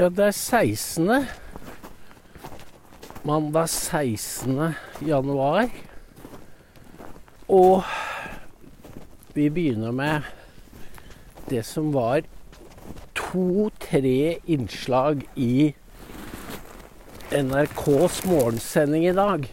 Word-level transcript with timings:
Ja, 0.00 0.06
det 0.08 0.24
er 0.24 0.30
16. 0.32 1.10
Mandag 3.24 3.68
16. 3.68 4.74
januar. 5.04 5.66
Og 7.48 7.82
vi 9.34 9.50
begynner 9.50 9.92
med 9.92 10.30
det 11.50 11.66
som 11.68 11.90
var 11.92 12.22
to-tre 13.12 14.38
innslag 14.48 15.20
i 15.36 15.74
NRKs 17.36 18.22
morgensending 18.24 19.04
i 19.10 19.12
dag. 19.20 19.44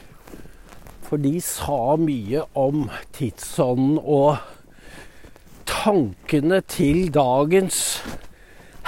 For 1.10 1.20
de 1.20 1.42
sa 1.44 1.98
mye 2.00 2.46
om 2.56 2.88
tidsånden 3.20 4.00
og 4.00 4.38
tankene 5.68 6.62
til 6.72 7.12
dagens 7.12 8.00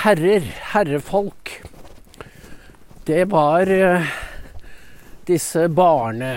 herrer, 0.03 0.45
herrefolk. 0.73 1.61
Det 3.05 3.25
var 3.31 3.71
uh, 3.71 4.11
disse 5.27 5.67
barne 5.67 6.33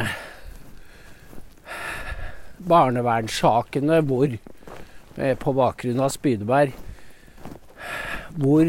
barnevernssakene 2.63 4.01
hvor 4.07 4.29
eh, 4.31 5.35
på 5.39 5.55
bakgrunn 5.57 6.03
av 6.03 6.13
Spydeberg 6.15 6.75
hvor 8.39 8.69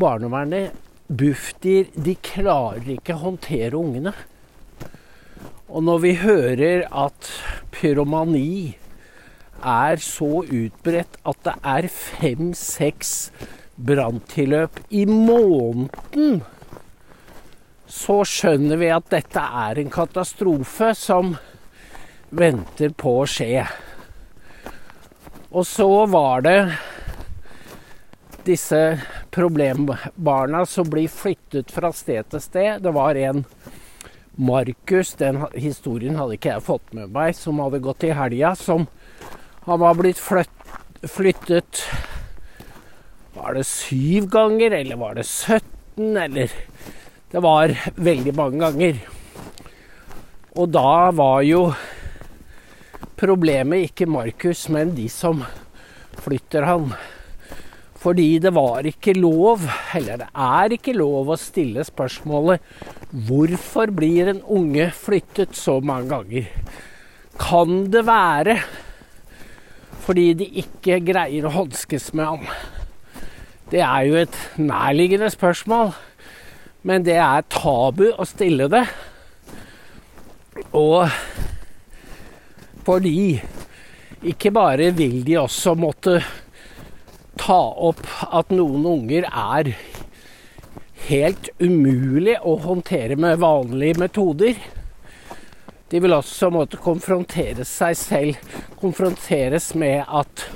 barnevernet, 0.00 0.74
Bufdir, 1.04 1.90
de 1.94 2.14
klarer 2.24 2.94
ikke 2.96 3.14
å 3.14 3.22
håndtere 3.26 3.76
ungene. 3.78 4.14
Og 5.68 5.84
når 5.84 6.00
vi 6.02 6.12
hører 6.20 6.86
at 6.88 7.28
pyromani 7.74 8.74
er 9.64 10.00
så 10.02 10.42
utbredt 10.42 11.18
at 11.28 11.40
det 11.46 11.54
er 11.74 11.88
fem-seks 11.92 13.12
branntilløp 13.76 14.80
i 14.88 15.04
måneden, 15.06 16.42
så 17.86 18.20
skjønner 18.26 18.78
vi 18.80 18.90
at 18.94 19.10
dette 19.12 19.42
er 19.66 19.80
en 19.80 19.92
katastrofe 19.92 20.92
som 20.98 21.34
venter 22.34 22.94
på 22.96 23.18
å 23.20 23.26
skje. 23.28 23.64
Og 25.54 25.66
så 25.68 25.88
var 26.10 26.42
det 26.46 26.58
disse 28.44 28.80
problembarna 29.34 30.64
som 30.66 30.88
blir 30.90 31.08
flyttet 31.08 31.70
fra 31.72 31.92
sted 31.94 32.26
til 32.32 32.42
sted. 32.42 32.82
Det 32.82 32.92
var 32.94 33.16
en 33.16 33.44
Markus, 34.34 35.14
den 35.14 35.44
historien 35.54 36.18
hadde 36.18 36.34
ikke 36.34 36.56
jeg 36.56 36.66
fått 36.66 36.94
med 36.96 37.12
meg, 37.14 37.36
som 37.38 37.60
hadde 37.62 37.78
gått 37.84 38.02
i 38.08 38.10
helga, 38.18 38.56
som 38.58 38.88
han 39.64 39.78
var 39.80 39.94
blitt 39.94 40.18
flytt, 40.18 40.50
flyttet 41.06 41.84
Var 43.44 43.58
det 43.58 43.66
syv 43.68 44.26
ganger, 44.32 44.72
eller 44.72 44.96
var 44.96 45.18
det 45.18 45.26
17, 45.26 46.16
eller 46.16 46.52
Det 47.28 47.40
var 47.44 47.72
veldig 47.96 48.32
mange 48.38 48.60
ganger. 48.62 49.00
Og 50.56 50.70
da 50.72 51.10
var 51.12 51.42
jo 51.44 51.58
problemet 53.20 53.90
ikke 53.90 54.08
Markus, 54.08 54.62
men 54.72 54.94
de 54.96 55.10
som 55.12 55.42
flytter 56.24 56.64
han. 56.64 56.94
Fordi 58.00 58.38
det 58.40 58.54
var 58.56 58.88
ikke 58.88 59.12
lov, 59.18 59.66
eller 59.92 60.22
det 60.22 60.30
er 60.32 60.76
ikke 60.78 60.94
lov, 60.96 61.34
å 61.34 61.36
stille 61.36 61.84
spørsmålet 61.84 62.64
hvorfor 63.28 63.92
blir 63.92 64.30
en 64.32 64.40
unge 64.48 64.88
flyttet 64.96 65.52
så 65.52 65.82
mange 65.84 66.14
ganger? 66.14 66.48
Kan 67.36 67.90
det 67.92 68.06
være 68.08 68.56
fordi 70.06 70.30
de 70.38 70.48
ikke 70.64 71.02
greier 71.04 71.44
å 71.44 71.52
håndskes 71.58 72.14
med 72.16 72.30
han? 72.30 72.72
Det 73.70 73.80
er 73.80 74.00
jo 74.08 74.18
et 74.20 74.36
nærliggende 74.60 75.30
spørsmål, 75.32 75.94
men 76.82 77.04
det 77.06 77.16
er 77.16 77.46
tabu 77.48 78.10
å 78.12 78.26
stille 78.28 78.68
det. 78.68 78.84
Og 80.76 81.08
fordi 82.84 83.40
ikke 84.24 84.52
bare 84.52 84.90
vil 84.96 85.22
de 85.26 85.38
også 85.40 85.74
måtte 85.78 86.18
ta 87.40 87.60
opp 87.88 88.04
at 88.30 88.52
noen 88.54 88.84
unger 88.86 89.26
er 89.28 89.72
helt 91.08 91.50
umulig 91.60 92.36
å 92.40 92.56
håndtere 92.64 93.16
med 93.20 93.40
vanlige 93.42 94.00
metoder. 94.00 94.60
De 95.90 96.00
vil 96.00 96.16
også 96.16 96.50
måtte 96.52 96.80
konfrontere 96.80 97.64
seg 97.68 97.96
selv, 97.98 98.54
konfronteres 98.80 99.72
med 99.78 100.04
at 100.08 100.46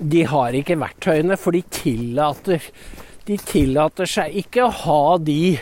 de 0.00 0.24
har 0.24 0.56
ikke 0.56 0.78
verktøyene, 0.80 1.36
for 1.36 1.52
de 1.54 1.60
tillater, 1.72 2.64
de 3.28 3.36
tillater 3.36 4.08
seg 4.08 4.38
ikke 4.42 4.64
å 4.64 4.74
ha 4.84 5.02
de 5.20 5.58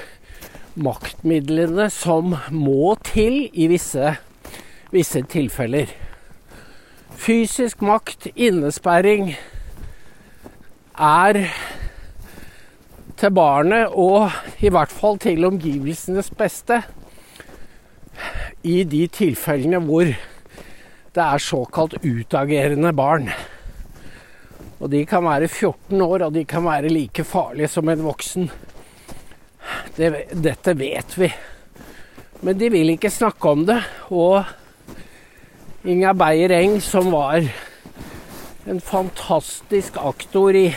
maktmidlene 0.78 1.88
som 1.90 2.36
må 2.54 2.94
til 3.06 3.48
i 3.50 3.66
visse, 3.70 4.14
visse 4.94 5.24
tilfeller. 5.30 5.90
Fysisk 7.18 7.82
makt, 7.82 8.30
innesperring, 8.38 9.34
er 10.94 11.40
til 13.18 13.34
barnet, 13.34 13.90
og 13.90 14.30
i 14.62 14.70
hvert 14.70 14.94
fall 14.94 15.18
til 15.22 15.46
omgivelsenes 15.50 16.30
beste, 16.38 16.82
i 18.66 18.82
de 18.86 19.04
tilfellene 19.14 19.78
hvor 19.82 20.08
det 20.08 21.24
er 21.24 21.42
såkalt 21.42 21.94
utagerende 22.02 22.90
barn. 22.94 23.30
Og 24.78 24.90
de 24.90 25.02
kan 25.06 25.24
være 25.26 25.48
14 25.48 26.02
år, 26.02 26.24
og 26.28 26.34
de 26.34 26.44
kan 26.46 26.64
være 26.64 26.90
like 26.92 27.24
farlige 27.26 27.70
som 27.72 27.88
en 27.88 28.04
voksen. 28.06 28.50
Det, 29.96 30.10
dette 30.32 30.74
vet 30.78 31.16
vi. 31.18 31.30
Men 32.46 32.58
de 32.58 32.68
vil 32.70 32.94
ikke 32.94 33.10
snakke 33.10 33.50
om 33.50 33.64
det. 33.66 33.80
Og 34.14 34.44
Inga 35.88 36.12
Beyer 36.14 36.54
Eng, 36.60 36.78
som 36.82 37.10
var 37.10 37.42
en 38.68 38.80
fantastisk 38.80 39.98
aktor 39.98 40.54
i 40.54 40.68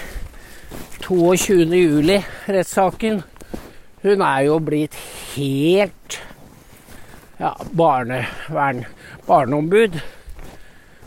22. 1.05 1.65
juli-rettssaken. 1.77 3.21
Hun 4.01 4.25
er 4.25 4.47
jo 4.47 4.57
blitt 4.65 4.97
helt 5.35 6.17
ja, 7.37 7.53
barnevern, 7.77 8.85
barneombud. 9.27 10.01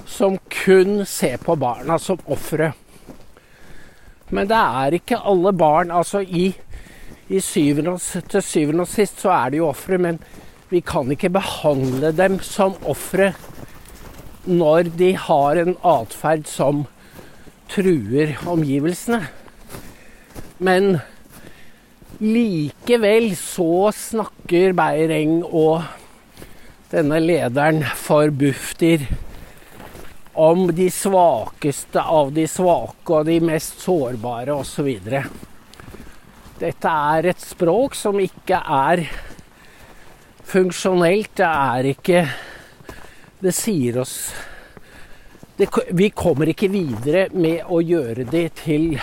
Som 0.07 0.39
kun 0.53 1.03
ser 1.07 1.43
på 1.43 1.57
barna 1.59 1.99
som 1.99 2.23
ofre. 2.31 2.71
Men 4.35 4.49
det 4.51 4.59
er 4.59 4.97
ikke 4.99 5.21
alle 5.23 5.53
barn. 5.57 5.93
Altså 5.95 6.23
i, 6.25 6.49
i 7.31 7.41
syvende 7.41 7.97
til 8.31 8.43
syvende 8.43 8.87
og 8.87 8.91
sist 8.91 9.23
så 9.23 9.33
er 9.37 9.55
de 9.55 9.63
jo 9.63 9.71
ofre, 9.71 9.99
men 9.99 10.19
vi 10.73 10.81
kan 10.83 11.11
ikke 11.13 11.31
behandle 11.35 12.11
dem 12.17 12.41
som 12.43 12.75
ofre 12.83 13.33
når 14.45 14.91
de 14.99 15.15
har 15.17 15.61
en 15.61 15.77
atferd 15.87 16.49
som 16.51 16.85
truer 17.73 18.35
omgivelsene. 18.51 19.23
Men 20.59 20.99
likevel 22.21 23.33
så 23.39 23.91
snakker 23.97 24.75
Beyer-Eng 24.77 25.41
og 25.47 25.85
denne 26.93 27.19
lederen 27.23 27.83
for 27.99 28.31
Bufdir 28.31 29.07
om 30.35 30.67
de 30.75 30.91
svakeste 30.91 32.03
av 32.03 32.33
de 32.35 32.47
svake 32.49 33.13
og 33.19 33.27
de 33.29 33.39
mest 33.45 33.83
sårbare 33.85 34.55
osv. 34.55 34.91
Dette 36.59 36.95
er 37.15 37.31
et 37.31 37.43
språk 37.43 37.95
som 37.99 38.19
ikke 38.23 38.59
er 38.59 39.05
funksjonelt. 40.49 41.37
Det 41.39 41.51
er 41.51 41.91
ikke 41.95 42.27
Det 43.45 43.53
sier 43.53 43.99
oss 44.01 44.33
det, 45.57 45.69
Vi 45.93 46.11
kommer 46.11 46.49
ikke 46.49 46.71
videre 46.73 47.29
med 47.33 47.63
å 47.69 47.83
gjøre 47.83 48.25
de 48.25 48.49
til 48.57 48.99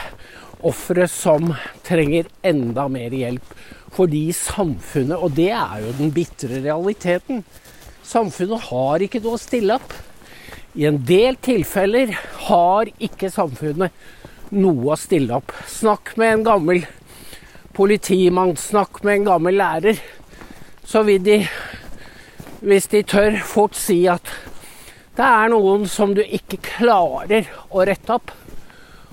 ofre 0.67 1.07
som 1.07 1.53
trenger 1.85 2.27
enda 2.43 2.87
mer 2.91 3.13
hjelp. 3.15 3.53
Fordi 3.91 4.31
samfunnet, 4.35 5.17
og 5.19 5.35
det 5.35 5.51
er 5.51 5.81
jo 5.83 5.93
den 5.97 6.11
bitre 6.15 6.61
realiteten, 6.63 7.43
samfunnet 8.03 8.67
har 8.69 9.03
ikke 9.03 9.21
noe 9.23 9.37
å 9.37 9.41
stille 9.41 9.77
opp. 9.79 9.93
I 10.73 10.85
en 10.87 11.01
del 11.03 11.35
tilfeller 11.43 12.13
har 12.47 12.89
ikke 13.03 13.27
samfunnet 13.31 13.91
noe 14.55 14.93
å 14.93 14.99
stille 14.99 15.35
opp. 15.35 15.51
Snakk 15.67 16.13
med 16.19 16.35
en 16.35 16.45
gammel 16.47 16.85
politimann, 17.75 18.55
snakk 18.55 19.01
med 19.03 19.19
en 19.19 19.27
gammel 19.33 19.59
lærer. 19.59 19.99
Så 20.87 21.03
vil 21.07 21.19
de, 21.23 21.41
hvis 22.63 22.87
de 22.91 23.03
tør, 23.03 23.35
fort 23.43 23.75
si 23.75 24.05
at 24.11 24.31
det 25.17 25.27
er 25.27 25.51
noen 25.51 25.83
som 25.91 26.15
du 26.15 26.21
ikke 26.23 26.61
klarer 26.63 27.51
å 27.69 27.83
rette 27.87 28.15
opp. 28.15 28.31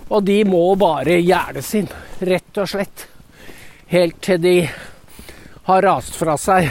Og 0.09 0.23
de 0.25 0.39
må 0.47 0.63
bare 0.79 1.19
gjerdes 1.19 1.73
inn, 1.81 1.91
rett 2.23 2.63
og 2.63 2.71
slett. 2.71 3.09
Helt 3.91 4.23
til 4.25 4.39
de 4.41 4.57
har 5.67 5.85
rast 5.85 6.15
fra 6.17 6.39
seg. 6.39 6.71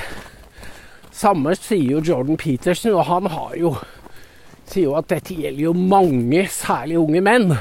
Samme 1.13 1.53
sier 1.59 1.97
jo 1.97 2.01
Jordan 2.07 2.39
Peterson, 2.39 2.95
og 2.95 3.07
han 3.11 3.29
har 3.35 3.53
jo 3.59 3.75
sier 4.71 4.89
jo 4.89 4.95
at 4.99 5.09
dette 5.11 5.35
gjelder 5.35 5.63
jo 5.67 5.73
mange, 5.77 6.45
særlig 6.51 6.97
unge 7.01 7.21
menn, 7.23 7.55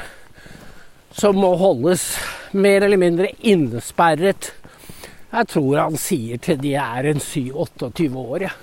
som 1.17 1.39
må 1.39 1.53
holdes 1.57 2.09
mer 2.57 2.85
eller 2.85 2.99
mindre 3.01 3.31
innesperret. 3.39 4.51
Jeg 5.31 5.49
tror 5.51 5.79
han 5.81 5.97
sier 5.99 6.41
til 6.41 6.59
de 6.61 6.75
er 6.79 7.09
en 7.09 7.23
7-28 7.23 8.09
år, 8.15 8.47
ja. 8.49 8.53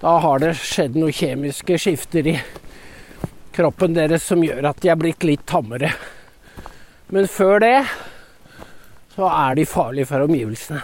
Da 0.00 0.14
har 0.24 0.40
det 0.40 0.54
skjedd 0.56 0.94
noen 0.96 1.12
kjemiske 1.12 1.76
skifter 1.76 2.30
i 2.32 2.38
kroppen 3.52 3.92
deres 3.92 4.24
som 4.24 4.40
gjør 4.40 4.70
at 4.70 4.80
de 4.80 4.88
er 4.88 4.96
blitt 4.96 5.26
litt 5.28 5.44
tammere. 5.48 5.90
Men 7.12 7.28
før 7.28 7.60
det 7.60 7.76
så 9.12 9.28
er 9.28 9.58
de 9.58 9.66
farlige 9.68 10.08
for 10.08 10.24
omgivelsene. 10.24 10.80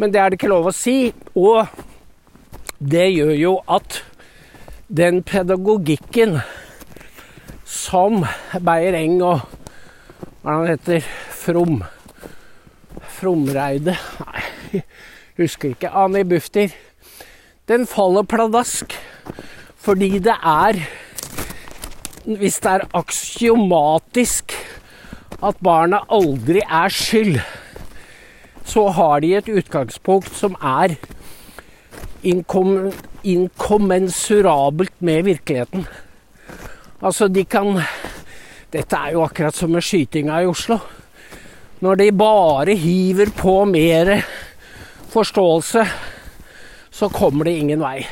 Men 0.00 0.12
det 0.12 0.20
er 0.20 0.30
det 0.30 0.38
ikke 0.38 0.52
lov 0.52 0.70
å 0.70 0.74
si. 0.76 1.10
Og 1.36 1.66
det 2.78 3.08
gjør 3.10 3.34
jo 3.36 3.54
at 3.76 4.00
den 4.88 5.22
pedagogikken 5.26 6.38
som 7.66 8.22
Beyer-Eng 8.54 9.18
og 9.26 9.42
hva 10.42 10.60
han 10.60 10.68
heter 10.70 11.06
From 11.34 11.80
Fromreide 13.16 13.96
Nei, 14.20 14.82
husker 15.40 15.72
ikke. 15.72 15.90
Ani 15.90 16.22
Bufdir. 16.28 16.70
Den 17.66 17.86
faller 17.90 18.26
pladask 18.28 18.94
fordi 19.82 20.18
det 20.22 20.34
er 20.42 20.78
Hvis 22.26 22.58
det 22.62 22.70
er 22.70 22.88
aksiomatisk 22.94 24.54
at 25.42 25.58
barna 25.62 26.00
aldri 26.10 26.62
er 26.64 26.88
skyld, 26.90 27.36
så 28.64 28.86
har 28.96 29.20
de 29.20 29.34
et 29.36 29.50
utgangspunkt 29.52 30.32
som 30.34 30.56
er 30.58 30.96
inkom 32.26 32.90
inkommensurabelt 33.22 35.00
med 35.00 35.24
virkeligheten. 35.24 35.86
Altså, 37.00 37.28
de 37.28 37.44
kan 37.44 37.80
Dette 38.72 38.98
er 38.98 39.14
jo 39.14 39.22
akkurat 39.22 39.54
som 39.54 39.70
med 39.72 39.84
skytinga 39.84 40.40
i 40.42 40.48
Oslo. 40.50 40.76
Når 41.80 42.00
de 42.00 42.08
bare 42.12 42.74
hiver 42.76 43.30
på 43.36 43.60
mer 43.70 44.10
forståelse, 45.12 45.84
så 46.90 47.08
kommer 47.08 47.46
det 47.46 47.54
ingen 47.60 47.80
vei. 47.80 48.02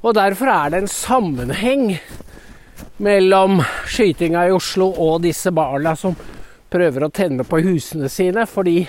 Og 0.00 0.14
derfor 0.14 0.48
er 0.52 0.70
det 0.70 0.80
en 0.80 0.92
sammenheng 0.92 1.98
mellom 3.02 3.58
skytinga 3.90 4.46
i 4.48 4.54
Oslo 4.54 4.92
og 4.92 5.22
disse 5.26 5.50
barna 5.52 5.96
som 5.98 6.16
prøver 6.70 7.04
å 7.04 7.12
tenne 7.12 7.44
på 7.44 7.60
husene 7.66 8.08
sine, 8.08 8.46
fordi 8.46 8.84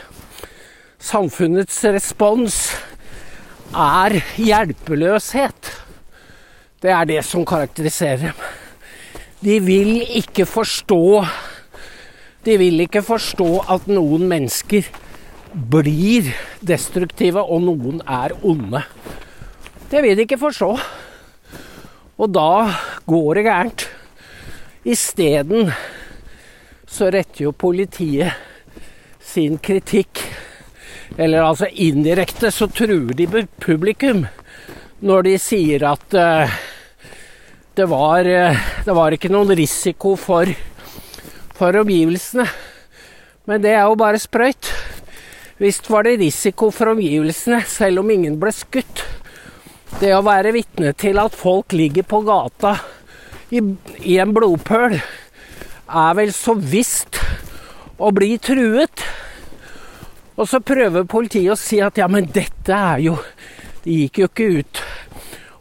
samfunnets 1.01 1.81
respons 1.89 2.61
er 3.75 4.17
hjelpeløshet. 4.37 5.71
Det 6.81 6.91
er 6.91 7.05
det 7.05 7.21
som 7.25 7.45
karakteriserer 7.45 8.31
dem. 8.31 8.43
De 9.41 9.59
vil 9.63 10.01
ikke 10.19 10.45
forstå 10.45 11.25
De 12.45 12.57
vil 12.57 12.81
ikke 12.81 13.03
forstå 13.05 13.47
at 13.69 13.85
noen 13.85 14.23
mennesker 14.25 14.87
blir 15.53 16.31
destruktive, 16.65 17.37
og 17.37 17.61
noen 17.61 17.99
er 18.01 18.33
onde. 18.41 18.81
Det 19.91 20.01
vil 20.01 20.17
de 20.17 20.25
ikke 20.25 20.39
forstå. 20.41 20.71
Og 22.17 22.33
da 22.33 22.73
går 23.05 23.37
det 23.37 23.43
gærent. 23.45 23.85
Isteden 24.89 25.69
så 26.89 27.11
retter 27.13 27.43
jo 27.45 27.53
politiet 27.53 28.33
sin 29.21 29.59
kritikk 29.61 30.30
eller 31.17 31.43
altså 31.43 31.67
indirekte 31.71 32.51
så 32.53 32.69
truer 32.71 33.15
de 33.17 33.27
publikum 33.59 34.25
når 35.01 35.25
de 35.27 35.37
sier 35.41 35.83
at 35.89 36.13
uh, 36.13 36.59
det, 37.75 37.87
var, 37.89 38.27
uh, 38.27 38.59
det 38.85 38.95
var 38.95 39.15
ikke 39.15 39.31
noen 39.33 39.55
risiko 39.57 40.13
for, 40.19 40.51
for 41.57 41.79
omgivelsene. 41.81 42.45
Men 43.49 43.63
det 43.63 43.73
er 43.73 43.87
jo 43.89 43.97
bare 43.97 44.21
sprøyt. 44.21 44.69
Visst 45.61 45.89
var 45.89 46.05
det 46.05 46.19
risiko 46.21 46.69
for 46.73 46.93
omgivelsene, 46.93 47.63
selv 47.69 48.03
om 48.03 48.13
ingen 48.13 48.37
ble 48.41 48.53
skutt. 48.53 49.03
Det 49.99 50.13
å 50.15 50.23
være 50.25 50.53
vitne 50.55 50.93
til 50.97 51.19
at 51.21 51.35
folk 51.37 51.73
ligger 51.75 52.05
på 52.07 52.21
gata 52.25 52.77
i, 53.51 53.59
i 54.07 54.15
en 54.21 54.31
blodpøl, 54.33 54.95
er 55.91 56.15
vel 56.17 56.31
så 56.33 56.55
visst 56.55 57.19
å 58.01 58.13
bli 58.15 58.37
truet. 58.41 59.03
Og 60.41 60.47
så 60.49 60.57
prøver 60.65 61.05
politiet 61.05 61.53
å 61.53 61.59
si 61.59 61.77
at 61.85 61.99
ja, 62.01 62.07
men 62.09 62.25
dette 62.33 62.73
er 62.73 63.03
jo 63.05 63.17
Det 63.83 63.93
gikk 63.93 64.21
jo 64.21 64.29
ikke 64.29 64.47
ut 64.57 64.81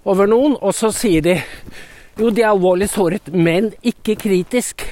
over 0.09 0.29
noen. 0.29 0.57
Og 0.61 0.73
så 0.77 0.89
sier 0.93 1.25
de 1.25 1.37
jo, 2.21 2.29
de 2.29 2.43
er 2.43 2.51
alvorlig 2.51 2.91
såret, 2.93 3.31
men 3.33 3.71
ikke 3.81 4.19
kritisk. 4.21 4.85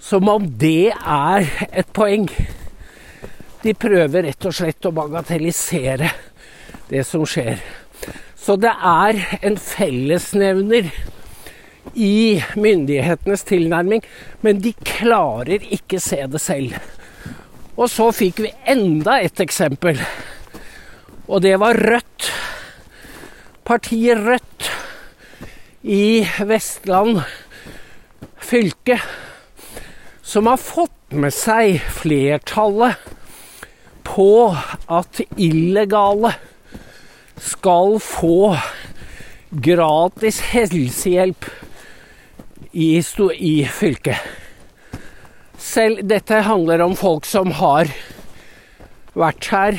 Som 0.00 0.28
om 0.28 0.44
det 0.60 0.92
er 0.92 1.48
et 1.68 1.88
poeng. 1.96 2.26
De 3.60 3.72
prøver 3.76 4.28
rett 4.28 4.48
og 4.48 4.56
slett 4.56 4.88
å 4.88 4.92
bagatellisere 4.96 6.10
det 6.90 7.04
som 7.08 7.24
skjer. 7.28 7.60
Så 8.36 8.56
det 8.60 8.72
er 8.72 9.20
en 9.40 9.56
fellesnevner 9.60 10.88
i 11.96 12.40
myndighetenes 12.56 13.44
tilnærming, 13.48 14.04
men 14.44 14.60
de 14.64 14.72
klarer 14.84 15.64
ikke 15.76 16.00
se 16.00 16.20
det 16.28 16.40
selv. 16.44 16.76
Og 17.80 17.88
så 17.88 18.10
fikk 18.12 18.42
vi 18.44 18.50
enda 18.68 19.16
et 19.24 19.40
eksempel. 19.40 19.96
Og 21.30 21.40
det 21.40 21.54
var 21.62 21.78
Rødt. 21.80 22.28
Partiet 23.64 24.20
Rødt 24.20 24.68
i 25.88 26.26
Vestland 26.44 27.22
fylke. 28.36 28.98
Som 30.20 30.50
har 30.50 30.60
fått 30.60 31.16
med 31.16 31.32
seg 31.34 31.80
flertallet 32.02 33.00
på 34.04 34.28
at 34.90 35.22
illegale 35.40 36.34
skal 37.40 37.96
få 38.04 38.58
gratis 39.50 40.42
helsehjelp 40.52 41.48
i, 42.72 42.92
i 43.00 43.54
fylket. 43.64 44.39
Selv 45.70 46.00
dette 46.02 46.40
handler 46.42 46.82
om 46.82 46.96
folk 46.98 47.26
som 47.28 47.52
har 47.60 47.90
vært 49.14 49.46
her 49.52 49.76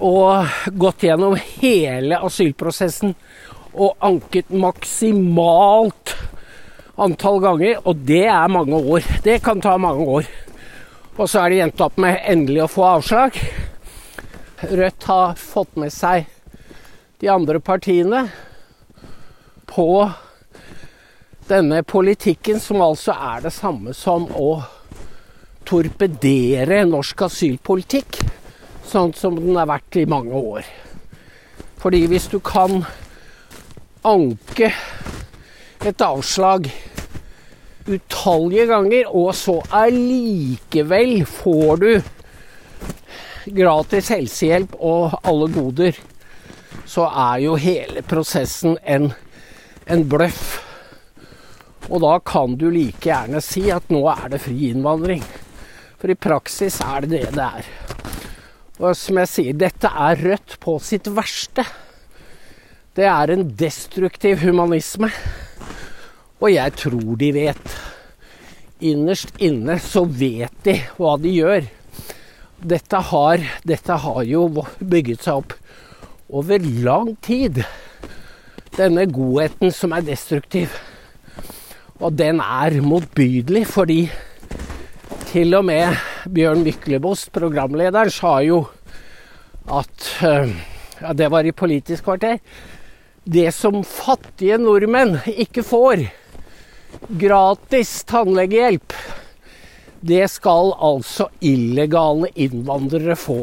og 0.00 0.46
gått 0.78 1.02
gjennom 1.02 1.34
hele 1.58 2.20
asylprosessen 2.28 3.16
og 3.74 3.96
anket 4.06 4.52
maksimalt 4.54 6.14
antall 7.00 7.40
ganger, 7.42 7.80
og 7.82 8.06
det 8.06 8.26
er 8.28 8.52
mange 8.52 8.78
år. 8.78 9.06
Det 9.24 9.40
kan 9.42 9.60
ta 9.62 9.74
mange 9.80 10.06
år. 10.18 10.30
Og 11.16 11.26
så 11.26 11.42
er 11.42 11.50
de 11.50 11.62
endt 11.64 11.82
opp 11.82 11.98
med 12.00 12.20
endelig 12.28 12.64
å 12.64 12.70
få 12.70 12.86
avslag. 12.86 13.36
Rødt 14.60 15.10
har 15.10 15.38
fått 15.40 15.74
med 15.80 15.94
seg 15.94 16.28
de 17.20 17.30
andre 17.32 17.58
partiene 17.64 18.26
på 19.70 19.90
denne 21.50 21.82
politikken, 21.82 22.60
som 22.62 22.82
altså 22.84 23.14
er 23.14 23.46
det 23.46 23.52
samme 23.54 23.94
som 23.96 24.28
å 24.30 24.60
torpedere 25.66 26.84
norsk 26.88 27.26
asylpolitikk, 27.26 28.20
sånn 28.86 29.12
som 29.14 29.38
den 29.38 29.58
har 29.58 29.68
vært 29.70 30.00
i 30.00 30.06
mange 30.10 30.34
år. 30.34 30.68
Fordi 31.80 32.04
hvis 32.10 32.28
du 32.30 32.38
kan 32.44 32.82
anke 34.06 34.70
et 35.86 36.02
avslag 36.04 36.68
utallige 37.90 38.66
ganger, 38.70 39.10
og 39.10 39.34
så 39.34 39.58
allikevel 39.74 41.20
får 41.26 41.82
du 41.82 41.92
gratis 43.56 44.10
helsehjelp 44.12 44.76
og 44.78 45.18
alle 45.24 45.50
goder, 45.54 45.96
så 46.86 47.06
er 47.08 47.38
jo 47.44 47.54
hele 47.60 48.02
prosessen 48.06 48.76
en, 48.84 49.12
en 49.86 50.04
bløff. 50.10 50.69
Og 51.90 52.02
da 52.04 52.16
kan 52.22 52.54
du 52.54 52.68
like 52.70 53.02
gjerne 53.02 53.42
si 53.42 53.66
at 53.74 53.88
nå 53.90 54.04
er 54.12 54.28
det 54.30 54.42
fri 54.44 54.70
innvandring. 54.70 55.24
For 55.98 56.12
i 56.12 56.16
praksis 56.16 56.78
er 56.84 57.04
det 57.04 57.10
det 57.18 57.34
det 57.34 57.46
er. 57.46 57.70
Og 58.80 58.94
som 58.96 59.18
jeg 59.20 59.28
sier, 59.28 59.56
dette 59.58 59.90
er 59.90 60.22
Rødt 60.22 60.56
på 60.62 60.78
sitt 60.80 61.10
verste. 61.12 61.66
Det 62.96 63.04
er 63.10 63.32
en 63.34 63.42
destruktiv 63.58 64.40
humanisme. 64.44 65.10
Og 66.40 66.48
jeg 66.54 66.76
tror 66.78 67.18
de 67.20 67.32
vet. 67.36 67.74
Innerst 68.80 69.34
inne 69.42 69.76
så 69.82 70.06
vet 70.06 70.54
de 70.64 70.78
hva 70.96 71.18
de 71.20 71.34
gjør. 71.34 71.66
Dette 72.70 73.02
har, 73.10 73.44
dette 73.68 73.98
har 74.04 74.22
jo 74.28 74.46
bygget 74.78 75.26
seg 75.26 75.42
opp 75.42 75.56
over 76.30 76.64
lang 76.86 77.12
tid. 77.24 77.60
Denne 78.78 79.04
godheten 79.10 79.74
som 79.74 79.92
er 79.96 80.06
destruktiv. 80.06 80.72
Og 82.00 82.14
den 82.16 82.40
er 82.40 82.78
motbydelig, 82.80 83.66
fordi 83.68 84.00
til 85.28 85.52
og 85.58 85.66
med 85.68 85.98
Bjørn 86.32 86.62
Myklebost, 86.64 87.28
programlederen, 87.34 88.08
sa 88.10 88.38
jo 88.44 88.62
at 89.70 90.06
eh, 90.24 90.54
Ja, 91.00 91.12
det 91.16 91.30
var 91.32 91.46
i 91.48 91.52
Politisk 91.56 92.04
kvarter. 92.04 92.40
Det 93.24 93.46
som 93.56 93.78
fattige 93.84 94.58
nordmenn 94.60 95.14
ikke 95.28 95.64
får, 95.64 96.02
gratis 97.20 98.02
tannlegehjelp, 98.08 98.92
Det 100.00 100.24
skal 100.32 100.72
altså 100.80 101.26
illegale 101.44 102.30
innvandrere 102.34 103.16
få. 103.20 103.42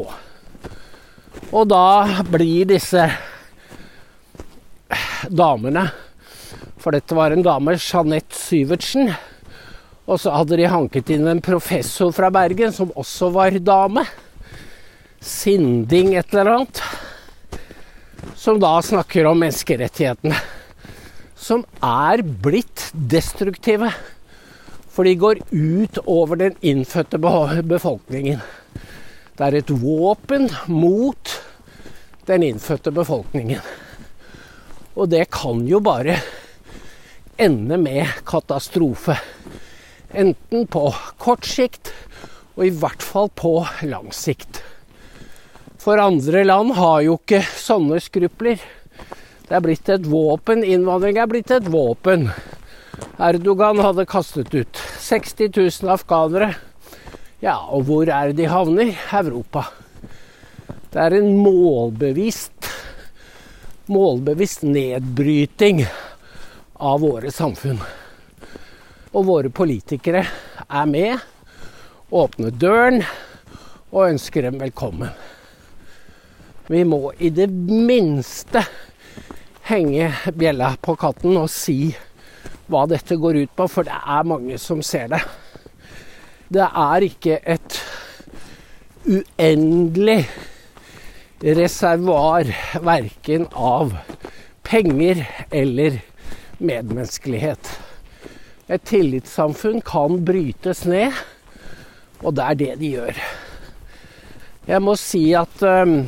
Og 1.54 1.68
da 1.70 2.22
blir 2.26 2.66
disse 2.66 3.04
damene 5.30 5.84
For 6.78 6.94
dette 6.94 7.16
var 7.16 7.34
en 7.34 7.42
dame, 7.42 7.74
Jeanette 7.74 8.36
Syvertsen. 8.38 9.10
Og 10.08 10.20
så 10.22 10.32
hadde 10.32 10.56
de 10.60 10.68
hanket 10.70 11.10
inn 11.12 11.26
en 11.28 11.42
professor 11.44 12.12
fra 12.16 12.30
Bergen 12.32 12.72
som 12.72 12.94
også 12.96 13.32
var 13.34 13.58
dame. 13.60 14.06
Sinding 15.20 16.14
et 16.16 16.30
eller 16.32 16.52
annet. 16.54 16.82
Som 18.38 18.60
da 18.62 18.76
snakker 18.84 19.28
om 19.28 19.42
menneskerettighetene. 19.42 20.38
Som 21.38 21.66
er 21.84 22.22
blitt 22.22 22.88
destruktive. 22.94 23.90
For 24.94 25.06
de 25.06 25.18
går 25.18 25.42
ut 25.50 26.00
over 26.06 26.40
den 26.40 26.56
innfødte 26.64 27.20
befolkningen. 27.20 28.40
Det 29.38 29.46
er 29.46 29.60
et 29.60 29.70
våpen 29.70 30.48
mot 30.66 31.36
den 32.26 32.48
innfødte 32.48 32.90
befolkningen. 32.94 33.60
Og 34.98 35.06
det 35.12 35.28
kan 35.30 35.62
jo 35.68 35.78
bare 35.84 36.16
ende 37.38 37.78
med 37.78 38.06
katastrofe. 38.26 39.18
Enten 40.10 40.66
på 40.66 40.88
kort 41.18 41.46
sikt, 41.46 41.92
og 42.56 42.66
i 42.66 42.72
hvert 42.74 43.04
fall 43.04 43.30
på 43.38 43.60
lang 43.86 44.10
sikt. 44.14 44.62
For 45.78 46.00
andre 46.02 46.42
land 46.44 46.74
har 46.76 47.02
jo 47.06 47.18
ikke 47.20 47.44
sånne 47.46 48.00
skrupler. 48.02 48.58
Det 49.48 49.54
er 49.56 49.64
blitt 49.64 49.88
et 49.88 50.08
våpen. 50.10 50.64
Innvandring 50.66 51.20
er 51.22 51.30
blitt 51.30 51.52
et 51.54 51.68
våpen. 51.70 52.28
Erdogan 53.22 53.78
hadde 53.80 54.08
kastet 54.10 54.50
ut 54.54 54.82
60 55.06 55.54
000 55.54 55.94
afghanere 55.94 56.56
ja, 57.38 57.54
og 57.70 57.84
hvor 57.86 58.08
er 58.10 58.32
de 58.34 58.48
havner? 58.50 58.96
Europa. 59.14 59.68
Det 60.90 60.98
er 60.98 61.14
en 61.20 61.36
målbevisst, 61.38 62.66
målbevisst 63.86 64.64
nedbryting 64.66 65.84
av 66.78 67.00
våre 67.02 67.32
samfunn. 67.34 67.80
Og 69.12 69.26
våre 69.26 69.50
politikere 69.50 70.24
er 70.68 70.90
med, 70.90 71.18
åpner 72.10 72.54
døren 72.54 73.02
og 73.90 74.08
ønsker 74.08 74.46
dem 74.48 74.58
velkommen. 74.60 75.10
Vi 76.68 76.84
må 76.84 77.12
i 77.18 77.30
det 77.32 77.48
minste 77.50 78.62
henge 79.68 80.10
bjella 80.36 80.74
på 80.84 80.94
katten 81.00 81.36
og 81.40 81.48
si 81.52 81.94
hva 82.68 82.84
dette 82.88 83.16
går 83.16 83.42
ut 83.44 83.54
på, 83.56 83.64
for 83.68 83.88
det 83.88 83.96
er 83.96 84.28
mange 84.28 84.58
som 84.60 84.82
ser 84.84 85.08
det. 85.12 85.22
Det 86.52 86.64
er 86.64 87.04
ikke 87.04 87.38
et 87.44 87.78
uendelig 89.08 90.20
reservoar 91.44 92.52
verken 92.84 93.46
av 93.52 93.94
penger 94.68 95.24
eller 95.48 96.00
medmenneskelighet. 96.58 97.70
Et 98.68 98.82
tillitssamfunn 98.84 99.80
kan 99.86 100.20
brytes 100.28 100.84
ned, 100.88 101.14
og 102.20 102.34
det 102.36 102.44
er 102.44 102.58
det 102.60 102.72
de 102.82 102.90
gjør. 102.98 103.20
Jeg 104.68 104.84
må 104.84 104.94
si 105.00 105.22
at 105.38 105.62
um, 105.64 106.02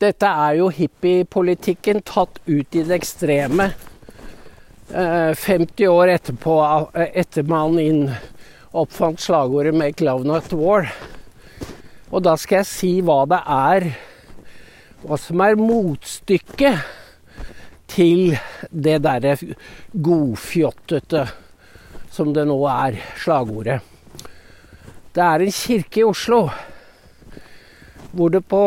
dette 0.00 0.28
er 0.46 0.56
jo 0.56 0.70
hippiepolitikken 0.72 2.00
tatt 2.08 2.40
ut 2.46 2.78
i 2.78 2.84
det 2.86 2.96
ekstreme. 2.96 3.72
Uh, 4.92 5.32
50 5.36 5.84
år 5.90 6.14
etterpå, 6.14 6.56
etter 7.12 7.44
man 7.48 7.76
inn 7.80 8.06
oppfant 8.72 9.20
slagordet 9.20 9.74
'Make 9.74 10.04
love 10.04 10.24
not 10.24 10.52
war'. 10.56 10.88
Og 12.12 12.24
da 12.24 12.36
skal 12.36 12.62
jeg 12.62 12.68
si 12.68 12.94
hva 13.04 13.24
det 13.28 13.40
er, 13.44 13.92
hva 15.04 15.16
som 15.20 15.40
er 15.40 15.60
motstykket 15.60 17.01
til 17.92 18.34
det 18.70 18.98
derre 19.04 19.36
godfjottete 19.92 21.26
som 22.12 22.32
det 22.36 22.44
nå 22.48 22.58
er, 22.68 22.98
slagordet. 23.20 23.80
Det 25.12 25.24
er 25.24 25.44
en 25.44 25.52
kirke 25.52 26.00
i 26.00 26.06
Oslo 26.08 26.46
hvor 28.12 28.32
det 28.32 28.42
på 28.44 28.64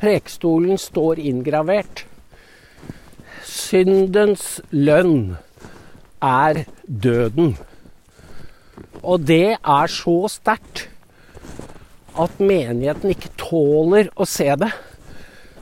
prekestolen 0.00 0.78
står 0.80 1.20
inngravert 1.20 2.06
Syndens 3.44 4.58
lønn 4.72 5.36
er 6.24 6.64
døden. 6.88 7.52
Og 9.04 9.26
det 9.28 9.56
er 9.60 9.92
så 9.92 10.16
sterkt 10.32 10.86
at 12.20 12.40
menigheten 12.40 13.12
ikke 13.12 13.32
tåler 13.40 14.08
å 14.16 14.26
se 14.28 14.48
det. 14.58 14.70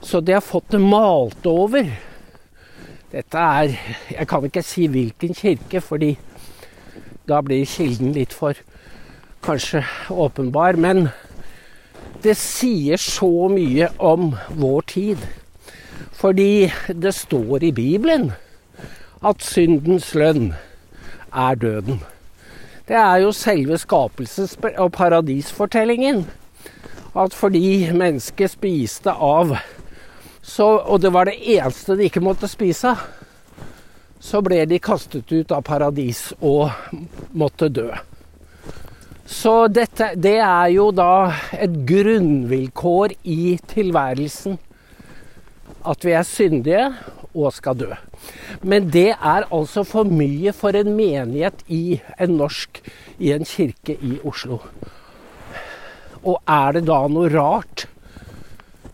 Så 0.02 0.22
de 0.22 0.36
har 0.36 0.44
fått 0.46 0.70
det 0.74 0.82
malt 0.82 1.46
over. 1.48 1.90
Dette 3.12 3.36
er 3.38 3.74
Jeg 4.10 4.28
kan 4.28 4.44
ikke 4.44 4.62
si 4.64 4.86
hvilken 4.88 5.34
kirke, 5.34 5.80
fordi 5.80 6.14
da 7.28 7.40
blir 7.44 7.66
kilden 7.68 8.14
litt 8.16 8.32
for 8.32 8.56
kanskje 9.44 9.82
åpenbar. 10.10 10.78
Men 10.80 11.08
det 12.24 12.38
sier 12.40 12.96
så 12.96 13.48
mye 13.52 13.90
om 13.98 14.32
vår 14.48 14.80
tid. 14.88 15.26
Fordi 16.16 16.72
det 16.88 17.14
står 17.14 17.68
i 17.68 17.72
Bibelen 17.72 18.30
at 19.22 19.44
syndens 19.44 20.14
lønn 20.14 20.54
er 21.34 21.54
døden. 21.54 22.00
Det 22.88 22.96
er 22.96 23.16
jo 23.16 23.32
selve 23.32 23.76
skapelses- 23.76 24.56
og 24.78 24.92
paradisfortellingen. 24.92 26.26
At 27.16 27.34
fordi 27.34 27.92
mennesket 27.92 28.50
spiste 28.50 29.12
av 29.12 29.58
så, 30.42 30.66
Og 30.78 31.00
det 31.00 31.12
var 31.14 31.30
det 31.30 31.38
eneste 31.38 31.96
de 31.96 32.08
ikke 32.10 32.22
måtte 32.22 32.50
spise. 32.50 32.96
Så 34.22 34.42
ble 34.42 34.64
de 34.66 34.78
kastet 34.82 35.30
ut 35.32 35.52
av 35.54 35.62
paradis 35.66 36.32
og 36.40 36.70
måtte 37.34 37.70
dø. 37.70 37.90
Så 39.26 39.68
dette, 39.70 40.12
det 40.18 40.38
er 40.42 40.68
jo 40.74 40.90
da 40.94 41.32
et 41.54 41.74
grunnvilkår 41.88 43.14
i 43.22 43.56
tilværelsen. 43.70 44.58
At 45.86 46.04
vi 46.06 46.14
er 46.14 46.26
syndige 46.26 46.84
og 47.32 47.54
skal 47.54 47.78
dø. 47.78 47.90
Men 48.62 48.90
det 48.92 49.12
er 49.14 49.48
altså 49.48 49.86
for 49.88 50.06
mye 50.06 50.52
for 50.54 50.76
en 50.78 50.92
menighet 50.98 51.64
i 51.72 52.00
en 52.18 52.36
norsk 52.38 52.82
i 53.18 53.32
en 53.34 53.46
kirke 53.46 53.96
i 53.96 54.18
Oslo. 54.26 54.60
Og 56.22 56.38
er 56.46 56.78
det 56.78 56.84
da 56.90 57.00
noe 57.10 57.30
rart? 57.32 57.86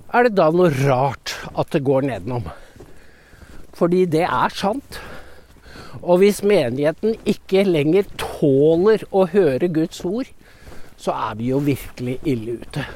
Er 0.08 0.24
det 0.24 0.38
da 0.38 0.48
noe 0.48 0.72
rart 0.72 1.34
at 1.52 1.74
det 1.74 1.84
går 1.84 2.06
nedenom? 2.08 2.46
Fordi 3.76 4.06
det 4.08 4.24
er 4.24 4.54
sant. 4.56 4.96
Og 6.00 6.22
hvis 6.22 6.40
menigheten 6.46 7.18
ikke 7.28 7.66
lenger 7.68 8.08
tåler 8.20 9.04
å 9.12 9.26
høre 9.28 9.68
Guds 9.68 10.00
ord, 10.08 10.30
så 10.96 11.12
er 11.12 11.36
vi 11.38 11.50
jo 11.50 11.60
virkelig 11.62 12.16
ille 12.24 12.56
ute. 12.62 12.86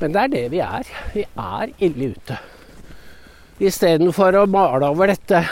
Men 0.00 0.16
det 0.16 0.24
er 0.24 0.32
det 0.32 0.42
vi 0.52 0.62
er. 0.64 0.90
Vi 1.14 1.22
er 1.22 1.76
ille 1.86 2.10
ute. 2.16 2.40
Istedenfor 3.62 4.40
å 4.40 4.48
male 4.50 4.90
over 4.90 5.12
dette 5.12 5.44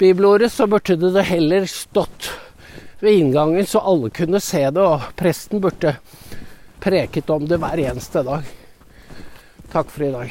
bibelordet, 0.00 0.50
så 0.50 0.66
burde 0.66 0.98
det 0.98 1.28
heller 1.30 1.70
stått 1.70 2.32
ved 2.98 3.20
inngangen 3.20 3.66
så 3.68 3.84
alle 3.86 4.10
kunne 4.10 4.42
se 4.42 4.64
det, 4.66 4.82
og 4.82 5.14
presten 5.14 5.62
burde 5.62 5.94
preket 6.82 7.30
om 7.30 7.46
det 7.46 7.62
hver 7.62 7.86
eneste 7.86 8.26
dag. 8.26 8.63
Takk 9.74 9.90
for 9.90 10.04
i 10.06 10.10
dag. 10.12 10.30